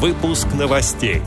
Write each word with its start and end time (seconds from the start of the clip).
Выпуск 0.00 0.46
новостей. 0.56 1.22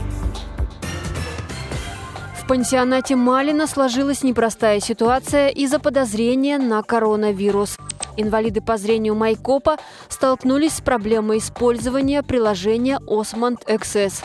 В 2.34 2.46
пансионате 2.46 3.16
Малина 3.16 3.66
сложилась 3.66 4.22
непростая 4.22 4.80
ситуация 4.80 5.48
из-за 5.48 5.78
подозрения 5.78 6.56
на 6.56 6.82
коронавирус. 6.82 7.76
Инвалиды 8.16 8.62
по 8.62 8.78
зрению 8.78 9.14
Майкопа 9.14 9.76
столкнулись 10.08 10.76
с 10.76 10.80
проблемой 10.80 11.36
использования 11.36 12.22
приложения 12.22 12.98
Осмонд 13.06 13.62
XS. 13.68 14.24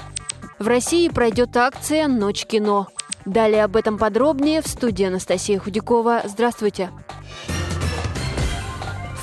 В 0.59 0.67
России 0.69 1.09
пройдет 1.09 1.57
акция 1.57 2.07
«Ночь 2.07 2.45
кино». 2.45 2.87
Далее 3.25 3.65
об 3.65 3.75
этом 3.75 3.97
подробнее 3.97 4.61
в 4.61 4.67
студии 4.67 5.03
Анастасия 5.03 5.59
Худякова. 5.59 6.21
Здравствуйте. 6.23 6.89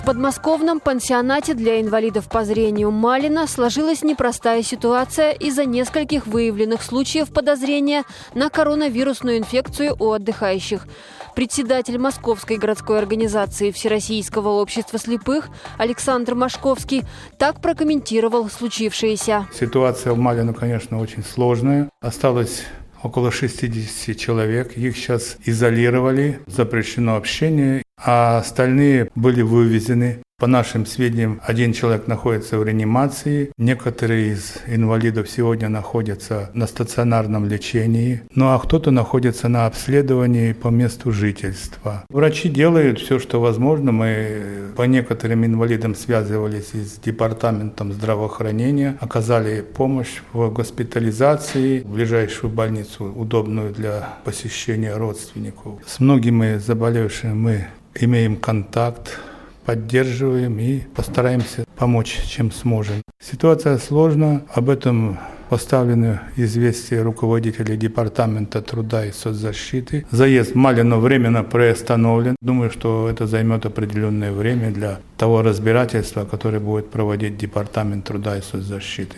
В 0.04 0.06
подмосковном 0.06 0.80
пансионате 0.80 1.54
для 1.54 1.80
инвалидов 1.80 2.28
по 2.28 2.44
зрению 2.44 2.90
Малина 2.90 3.46
сложилась 3.46 4.02
непростая 4.02 4.62
ситуация 4.62 5.32
из-за 5.32 5.64
нескольких 5.64 6.26
выявленных 6.26 6.82
случаев 6.82 7.32
подозрения 7.32 8.04
на 8.34 8.50
коронавирусную 8.50 9.38
инфекцию 9.38 9.96
у 9.98 10.10
отдыхающих. 10.10 10.86
Председатель 11.34 11.96
Московской 11.96 12.58
городской 12.58 12.98
организации 12.98 13.70
Всероссийского 13.70 14.50
общества 14.60 14.98
слепых 14.98 15.48
Александр 15.78 16.34
Машковский 16.34 17.04
так 17.38 17.62
прокомментировал 17.62 18.50
случившееся. 18.50 19.48
Ситуация 19.58 20.12
в 20.12 20.18
Малину, 20.18 20.52
конечно, 20.52 21.00
очень 21.00 21.24
сложная. 21.24 21.88
Осталось 22.02 22.64
около 23.02 23.30
60 23.30 24.18
человек. 24.18 24.76
Их 24.76 24.98
сейчас 24.98 25.38
изолировали, 25.46 26.40
запрещено 26.46 27.16
общение, 27.16 27.83
а 27.96 28.38
остальные 28.38 29.10
были 29.14 29.42
вывезены 29.42 30.20
по 30.36 30.48
нашим 30.48 30.84
сведениям, 30.84 31.40
один 31.44 31.72
человек 31.72 32.08
находится 32.08 32.58
в 32.58 32.64
реанимации, 32.64 33.52
некоторые 33.56 34.32
из 34.32 34.56
инвалидов 34.66 35.30
сегодня 35.30 35.68
находятся 35.68 36.50
на 36.54 36.66
стационарном 36.66 37.46
лечении, 37.46 38.22
ну 38.34 38.48
а 38.48 38.58
кто-то 38.58 38.90
находится 38.90 39.48
на 39.48 39.66
обследовании 39.66 40.52
по 40.52 40.68
месту 40.68 41.12
жительства. 41.12 42.04
Врачи 42.08 42.48
делают 42.48 42.98
все, 42.98 43.20
что 43.20 43.40
возможно. 43.40 43.92
Мы 43.92 44.72
по 44.76 44.82
некоторым 44.82 45.46
инвалидам 45.46 45.94
связывались 45.94 46.72
с 46.72 46.98
департаментом 46.98 47.92
здравоохранения, 47.92 48.98
оказали 49.00 49.60
помощь 49.60 50.20
в 50.32 50.50
госпитализации, 50.50 51.80
в 51.80 51.94
ближайшую 51.94 52.52
больницу, 52.52 53.04
удобную 53.04 53.72
для 53.72 54.18
посещения 54.24 54.96
родственников. 54.96 55.78
С 55.86 56.00
многими 56.00 56.58
заболевшими 56.58 57.32
мы 57.32 57.66
имеем 57.94 58.36
контакт, 58.36 59.18
поддерживаем 59.64 60.58
и 60.58 60.80
постараемся 60.94 61.64
помочь, 61.76 62.20
чем 62.28 62.52
сможем. 62.52 63.02
Ситуация 63.20 63.78
сложна, 63.78 64.42
об 64.54 64.68
этом 64.68 65.18
поставлены 65.48 66.20
известия 66.36 67.02
руководителей 67.02 67.76
Департамента 67.76 68.60
труда 68.62 69.06
и 69.06 69.12
соцзащиты. 69.12 70.04
Заезд 70.10 70.52
в 70.52 70.54
Малино 70.56 70.98
временно 70.98 71.44
приостановлен. 71.44 72.36
Думаю, 72.40 72.70
что 72.70 73.08
это 73.08 73.26
займет 73.26 73.66
определенное 73.66 74.32
время 74.32 74.70
для 74.70 74.98
того 75.16 75.42
разбирательства, 75.42 76.24
которое 76.24 76.60
будет 76.60 76.90
проводить 76.90 77.36
Департамент 77.36 78.04
труда 78.04 78.36
и 78.38 78.42
соцзащиты. 78.42 79.16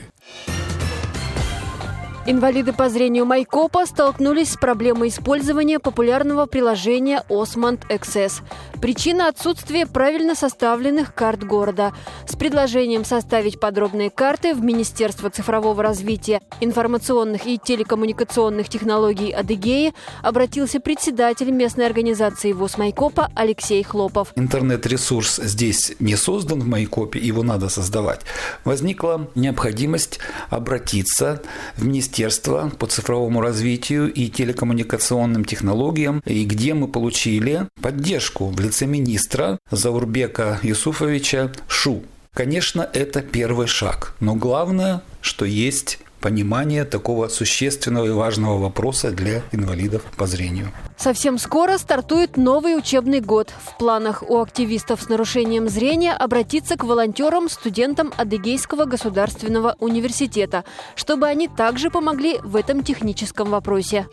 Инвалиды 2.28 2.72
по 2.72 2.88
зрению 2.88 3.24
Майкопа 3.24 3.86
столкнулись 3.86 4.50
с 4.50 4.56
проблемой 4.56 5.10
использования 5.10 5.78
популярного 5.78 6.46
приложения 6.46 7.22
Osmond 7.28 7.86
XS. 7.88 8.42
Причина– 8.80 9.28
отсутствие 9.28 9.86
правильно 9.86 10.34
составленных 10.34 11.14
карт 11.14 11.44
города. 11.44 11.92
С 12.26 12.34
предложением 12.34 13.04
составить 13.04 13.60
подробные 13.60 14.10
карты 14.10 14.54
в 14.54 14.60
Министерство 14.60 15.30
цифрового 15.30 15.80
развития, 15.84 16.40
информационных 16.60 17.46
и 17.46 17.60
телекоммуникационных 17.62 18.68
технологий 18.68 19.30
Адыгеи 19.30 19.94
обратился 20.20 20.80
председатель 20.80 21.52
местной 21.52 21.86
организации 21.86 22.50
ВОЗ 22.50 22.76
Майкопа 22.76 23.30
Алексей 23.36 23.84
Хлопов. 23.84 24.32
Интернет-ресурс 24.34 25.36
здесь 25.44 25.94
не 26.00 26.16
создан 26.16 26.58
в 26.58 26.66
Майкопе, 26.66 27.20
его 27.20 27.44
надо 27.44 27.68
создавать. 27.68 28.22
Возникла 28.64 29.30
необходимость 29.36 30.18
обратиться 30.50 31.40
в 31.76 31.86
Министерство 31.86 32.15
Министерства 32.16 32.72
по 32.78 32.86
цифровому 32.86 33.42
развитию 33.42 34.10
и 34.10 34.28
телекоммуникационным 34.28 35.44
технологиям, 35.44 36.22
и 36.24 36.46
где 36.46 36.72
мы 36.72 36.88
получили 36.88 37.68
поддержку 37.82 38.46
в 38.46 38.58
лице 38.58 38.86
министра 38.86 39.58
Заурбека 39.70 40.58
Юсуфовича 40.62 41.52
Шу. 41.68 42.02
Конечно, 42.32 42.88
это 42.94 43.20
первый 43.20 43.66
шаг, 43.66 44.14
но 44.20 44.34
главное, 44.34 45.02
что 45.20 45.44
есть 45.44 45.98
понимание 46.26 46.84
такого 46.84 47.28
существенного 47.28 48.06
и 48.06 48.10
важного 48.10 48.58
вопроса 48.58 49.12
для 49.12 49.42
инвалидов 49.52 50.02
по 50.16 50.26
зрению. 50.26 50.72
Совсем 50.96 51.38
скоро 51.38 51.78
стартует 51.78 52.36
новый 52.36 52.76
учебный 52.76 53.20
год. 53.20 53.54
В 53.64 53.78
планах 53.78 54.24
у 54.28 54.40
активистов 54.40 55.00
с 55.00 55.08
нарушением 55.08 55.68
зрения 55.68 56.12
обратиться 56.12 56.76
к 56.76 56.82
волонтерам, 56.82 57.48
студентам 57.48 58.12
Адыгейского 58.16 58.86
государственного 58.86 59.76
университета, 59.78 60.64
чтобы 60.96 61.28
они 61.28 61.46
также 61.46 61.90
помогли 61.90 62.40
в 62.42 62.56
этом 62.56 62.82
техническом 62.82 63.50
вопросе. 63.50 64.08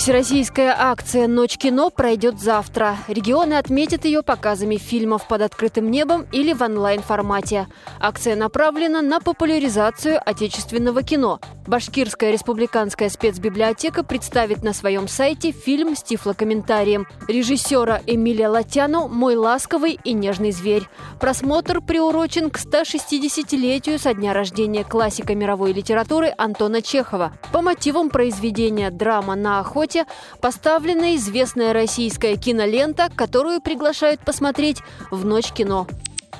Всероссийская 0.00 0.74
акция 0.78 1.28
«Ночь 1.28 1.58
кино» 1.58 1.90
пройдет 1.90 2.40
завтра. 2.40 2.96
Регионы 3.06 3.52
отметят 3.52 4.06
ее 4.06 4.22
показами 4.22 4.76
фильмов 4.76 5.28
под 5.28 5.42
открытым 5.42 5.90
небом 5.90 6.26
или 6.32 6.54
в 6.54 6.62
онлайн-формате. 6.62 7.66
Акция 8.00 8.34
направлена 8.34 9.02
на 9.02 9.20
популяризацию 9.20 10.18
отечественного 10.24 11.02
кино. 11.02 11.38
Башкирская 11.66 12.32
республиканская 12.32 13.10
спецбиблиотека 13.10 14.02
представит 14.02 14.62
на 14.62 14.72
своем 14.72 15.06
сайте 15.06 15.52
фильм 15.52 15.94
с 15.94 16.02
тифлокомментарием 16.02 17.06
режиссера 17.28 18.00
Эмилия 18.06 18.48
Латяну 18.48 19.06
«Мой 19.06 19.36
ласковый 19.36 20.00
и 20.02 20.14
нежный 20.14 20.52
зверь». 20.52 20.88
Просмотр 21.20 21.82
приурочен 21.82 22.48
к 22.50 22.56
160-летию 22.56 23.98
со 23.98 24.14
дня 24.14 24.32
рождения 24.32 24.82
классика 24.82 25.34
мировой 25.34 25.74
литературы 25.74 26.32
Антона 26.38 26.80
Чехова. 26.80 27.34
По 27.52 27.60
мотивам 27.60 28.08
произведения 28.08 28.90
«Драма 28.90 29.36
на 29.36 29.60
охоте» 29.60 29.89
работе 29.90 30.06
поставлена 30.40 31.16
известная 31.16 31.72
российская 31.72 32.36
кинолента, 32.36 33.10
которую 33.14 33.60
приглашают 33.60 34.20
посмотреть 34.20 34.78
в 35.10 35.24
«Ночь 35.24 35.52
кино». 35.52 35.86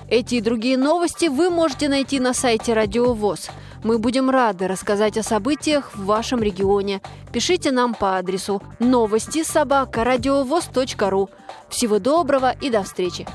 Эти 0.09 0.37
и 0.37 0.41
другие 0.41 0.77
новости 0.77 1.27
вы 1.27 1.51
можете 1.51 1.89
найти 1.89 2.19
на 2.21 2.35
сайте 2.35 2.75
Радио 2.75 3.13
ВОЗ. 3.15 3.51
Мы 3.85 3.99
будем 3.99 4.29
рады 4.29 4.67
рассказать 4.67 5.17
о 5.17 5.23
событиях 5.23 5.95
в 5.95 6.05
вашем 6.05 6.43
регионе. 6.43 7.01
Пишите 7.33 7.71
нам 7.71 7.95
по 7.95 8.19
адресу 8.19 8.61
новости 8.79 9.45
собака 9.45 10.05
ру. 11.11 11.31
Всего 11.69 11.99
доброго 11.99 12.53
и 12.61 12.71
до 12.71 12.83
встречи! 12.83 13.27